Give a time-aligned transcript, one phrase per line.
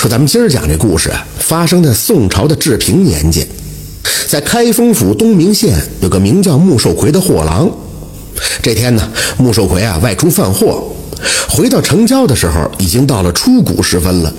[0.00, 3.46] 说咱们今儿讲这故事啊，发生在宋朝的治平年间，
[4.26, 7.70] 在开封府东明县有个名叫穆寿奎的货郎。
[8.62, 10.90] 这天呢，穆寿奎啊外出贩货，
[11.50, 14.32] 回到城郊的时候，已经到了初谷时分了。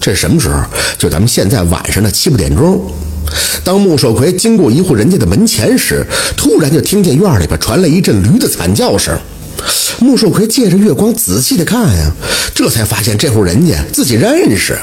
[0.00, 0.62] 这是什么时候？
[0.96, 2.80] 就咱们现在晚上的七八点钟。
[3.62, 6.06] 当穆寿奎经过一户人家的门前时，
[6.38, 9.14] 突然就听见院里边传来一阵驴的惨叫声。
[9.98, 12.10] 穆寿奎借着月光仔细的看呀，
[12.54, 14.74] 这才发现这户人家自己认识。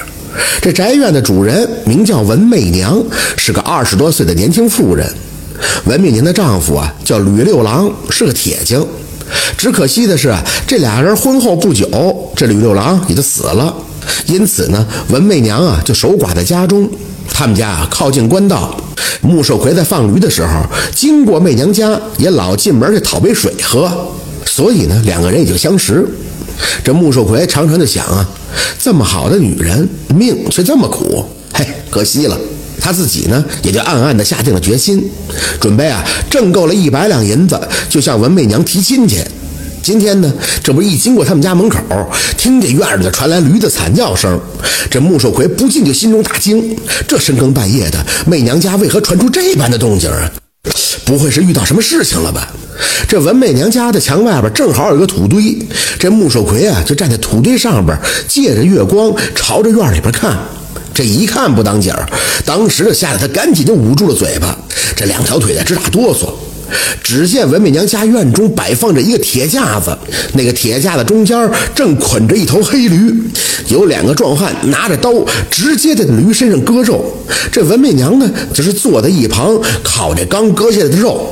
[0.62, 3.02] 这宅院的主人名叫文媚娘，
[3.38, 5.08] 是个二十多岁的年轻妇人。
[5.86, 8.86] 文媚娘的丈夫啊叫吕六郎，是个铁匠。
[9.58, 10.34] 只可惜的是，
[10.66, 13.74] 这俩人婚后不久，这吕六郎也就死了。
[14.26, 16.90] 因此呢，文媚娘啊就守寡在家中。
[17.32, 18.76] 他们家啊靠近官道，
[19.22, 23.92] 穆寿奎在放驴的时候经过媚娘家，也老进门去讨杯水喝，
[24.46, 26.08] 所以呢，两个人也就相识。
[26.84, 28.28] 这穆寿奎常常就想啊，
[28.82, 32.38] 这么好的女人，命却这么苦，嘿，可惜了。
[32.82, 35.04] 他自己呢，也就暗暗地下定了决心，
[35.60, 39.18] 准备啊挣够了一百两银子，就向文媚娘提亲去。
[39.84, 41.78] 今天呢，这不一经过他们家门口，
[42.38, 44.40] 听见院里传来驴的惨叫声，
[44.90, 46.74] 这穆寿奎不禁就心中大惊：
[47.08, 50.32] 这深更半夜的，媚娘家为何传出这般的动静啊？
[51.10, 52.48] 不会是遇到什么事情了吧？
[53.08, 55.58] 这文媚娘家的墙外边正好有个土堆，
[55.98, 60.38] 这穆守奎啊就站在土堆上边，借着月光朝着院里边看。
[60.94, 62.08] 这一看不当景儿，
[62.46, 64.56] 当时就吓得他赶紧就捂住了嘴巴，
[64.96, 66.30] 这两条腿在直打哆嗦。
[67.04, 69.98] 只见文媚娘家院中摆放着一个铁架子，
[70.34, 73.14] 那个铁架子中间正捆着一头黑驴，
[73.68, 75.12] 有两个壮汉拿着刀
[75.50, 77.04] 直接在驴身上割肉。
[77.52, 81.32] 这文媚娘呢，则是坐在一旁烤这刚割下来的肉。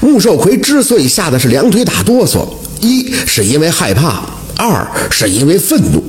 [0.00, 2.46] 穆寿奎之所以吓得是两腿打哆嗦，
[2.80, 4.24] 一是因为害怕，
[4.56, 6.02] 二是因为愤怒。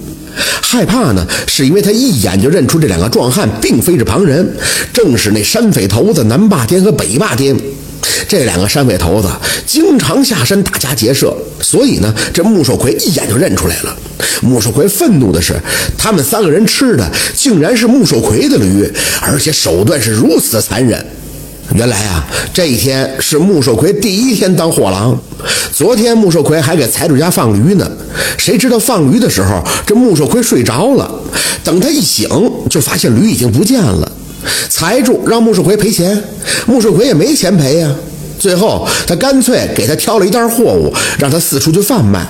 [0.62, 4.56] 害怕呢，是因为他一眼就认出这两个壮汉并非是旁人，
[4.94, 7.56] 正是那山匪头子南霸天和北霸天。
[8.28, 9.28] 这两个山匪头子
[9.66, 13.96] 经常下山打家劫舍，所以呢，这穆寿奎一眼就认出来了。
[14.42, 15.54] 穆寿奎愤怒的是，
[15.98, 21.06] 他们三个人吃的竟然是穆寿奎的驴，而且手段是如此的残忍。
[21.76, 25.18] 原来啊，这一天是穆寿奎第一天当货郎。
[25.72, 27.90] 昨天穆寿奎还给财主家放驴呢，
[28.38, 31.10] 谁知道放驴的时候，这穆寿奎睡着了。
[31.64, 32.28] 等他一醒，
[32.70, 34.12] 就发现驴已经不见了。
[34.70, 36.22] 财主让穆寿奎赔钱，
[36.66, 37.90] 穆寿奎也没钱赔呀。
[38.42, 42.26] 最后，他干脆给他挑了一袋货物，让他四处去贩卖，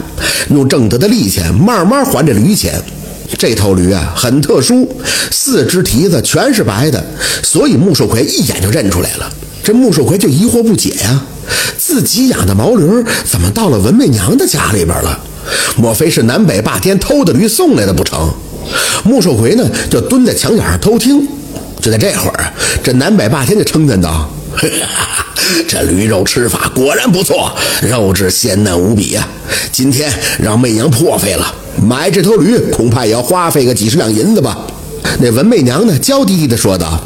[0.50, 2.74] 用挣得的利钱慢慢还这驴钱。
[3.38, 4.86] 这头驴啊，很特殊，
[5.32, 7.02] 四只蹄子全是白的，
[7.42, 9.32] 所以穆寿奎一眼就认出来了。
[9.64, 11.24] 这穆寿奎就疑惑不解呀，
[11.78, 12.86] 自己养的毛驴
[13.24, 15.18] 怎么到了文媚娘的家里边了？
[15.78, 18.30] 莫非是南北霸天偷的驴送来的不成？
[19.06, 21.26] 穆寿奎呢，就蹲在墙角上偷听。
[21.82, 25.26] 就在这会儿，这南北霸天就称赞道：“哈 哈
[25.68, 29.28] 这驴肉吃法果然不错，肉质鲜嫩无比呀！
[29.72, 34.58] 今天让媚娘破费了。”买这头驴恐怕也要花费个几十两银子吧？
[35.20, 37.00] 那文媚娘呢，娇滴滴地说道：“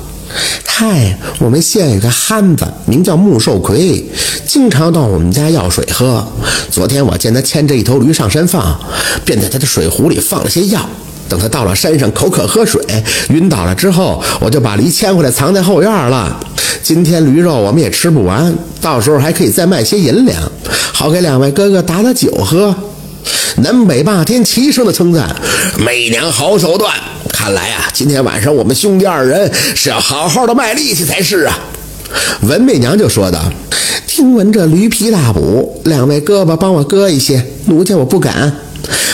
[0.66, 4.03] 嗨，我们县有个憨子，名叫穆寿奎，
[4.45, 6.28] 经常到我们家要水喝。
[6.72, 8.78] 昨天我见他牵着一头驴上山放，
[9.24, 10.84] 便在他的水壶里放了些药。
[11.29, 12.81] 等他到了山上口渴喝水，
[13.29, 16.38] 晕倒了之后，我就把驴牵回来藏在后院了。
[16.85, 20.40] 今天驴肉我们也吃不完，到时候还可以再卖些银两，
[20.94, 22.75] 好给两位哥哥打打酒喝。”
[23.57, 25.35] 南北霸天齐声的称赞
[25.84, 26.94] ：“媚娘好手段！
[27.29, 31.57] 看来啊，今天晚上我们兄弟二人是要好好的卖力气才是啊。”
[32.47, 33.41] 文媚娘就说道
[34.06, 38.56] ：“听闻这驴皮大补，两位胳膊帮我割一些，奴家我不敢。”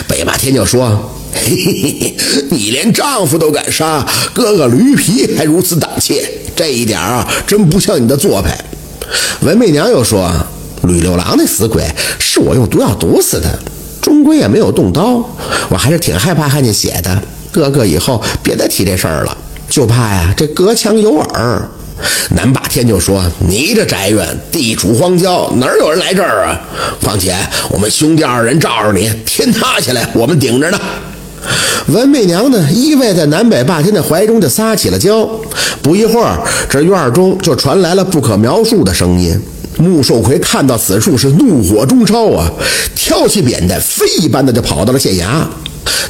[0.09, 2.15] 北霸天就说：“嘿嘿嘿，
[2.49, 6.29] 你连丈夫都敢杀，割个驴皮还如此胆怯，
[6.61, 8.55] 这一点啊，真不像你的做派。”
[9.41, 10.31] 文媚娘又说
[10.87, 11.83] ：“吕六郎那死鬼，
[12.19, 13.57] 是我用毒药毒死的。”
[13.99, 15.23] 终归也没有动刀，
[15.69, 17.21] 我还是挺害怕看见血的。
[17.51, 19.37] 哥哥以后别再提这事儿了，
[19.69, 21.67] 就怕呀这隔墙有耳。
[22.31, 26.59] 南霸天就说：“你这宅院地处荒郊，哪有人来这儿啊？
[27.03, 27.35] 况且
[27.69, 30.79] 我们兄弟二人罩着你，天塌下来我们顶着呢。”
[31.87, 35.27] 文媚娘呢依偎在南北霸天的怀中就撒起了娇。
[35.81, 36.39] 不一会儿，
[36.69, 39.39] 这院中就传来了不可描述的声音。
[39.77, 42.47] 穆寿奎看到此处是怒火中烧啊，
[42.95, 45.43] 挑起扁担，飞一般的就跑到了县衙。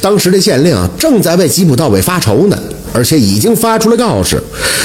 [0.00, 2.58] 当时的县令正在为吉普道伟发愁呢，
[2.92, 4.42] 而且已经发出了告示：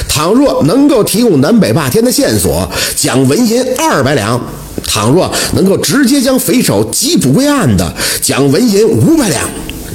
[0.07, 4.39] 倘若能够提供南北霸天的线索，奖纹银二百两；
[4.86, 9.44] 倘若能够直接将匪首缉捕归案的，奖纹银五百两。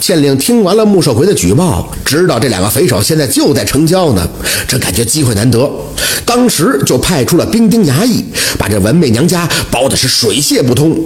[0.03, 4.29] 县令听完了穆寿奎的举报，知道这两个匪首现在就在城郊呢，
[4.67, 5.71] 这感觉机会难得，
[6.27, 8.25] 当时就派出了兵丁衙役，
[8.59, 10.99] 把这文媚娘家包的是水泄不通。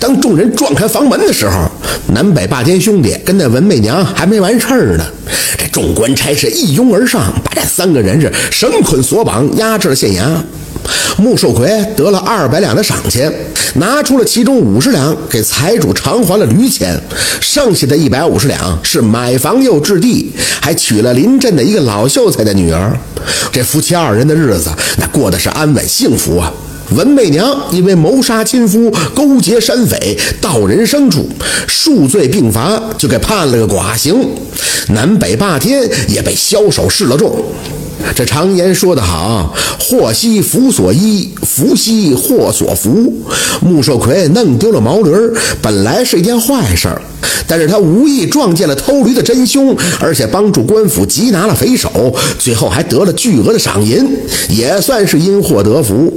[0.00, 1.70] 当众人撞开房门的时候，
[2.12, 5.04] 南北霸天兄弟跟那文媚娘还没完事儿呢。
[5.56, 10.24] 这众官差是一拥而上，把这三个人是绳捆索绑，押至了县衙。
[11.18, 13.32] 穆寿奎得了二百两的赏钱，
[13.74, 16.98] 拿出了其中五十两给财主偿还了驴钱，
[17.40, 22.96] 剩下的一百五十两是买房又置地，还娶了邻镇的一个老秀才的女儿。
[23.52, 26.52] 这夫妻二人的日子那过得是安稳幸福啊。
[26.90, 31.26] 文媚娘因为谋杀亲夫、勾结山匪、盗人牲畜，
[31.66, 34.28] 数罪并罚，就给判了个寡刑。
[34.88, 37.32] 南北霸天也被枭首示了众。
[38.14, 43.12] 这常言说得好：“祸兮福所依，福兮祸所伏。”
[43.62, 45.10] 穆寿奎弄丢了毛驴，
[45.60, 47.00] 本来是一件坏事儿，
[47.46, 54.06] 但是他无意撞见了偷驴的真凶，而且帮助官府缉拿了匪首，最后还得了巨额的赏银，
[54.48, 56.12] 也算是因祸得福。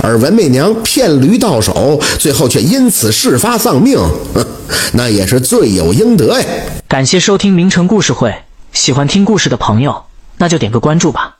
[0.00, 3.98] 而文媚娘骗驴到手，最后却因此事发丧命，
[4.94, 6.46] 那也是罪有应得呀。
[6.88, 8.32] 感谢收听名城故事会，
[8.72, 10.04] 喜欢听故事的朋友，
[10.38, 11.35] 那就点个关注吧。